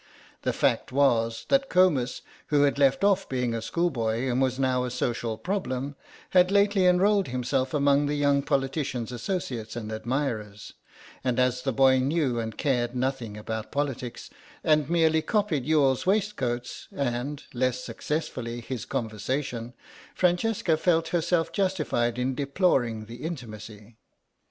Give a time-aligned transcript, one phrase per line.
[0.41, 4.83] The fact was that Comus, who had left off being a schoolboy and was now
[4.83, 5.95] a social problem,
[6.31, 10.73] had lately enrolled himself among the young politician's associates and admirers,
[11.23, 14.31] and as the boy knew and cared nothing about politics,
[14.63, 19.75] and merely copied Youghal's waistcoats, and, less successfully, his conversation,
[20.15, 23.97] Francesca felt herself justified in deploring the intimacy.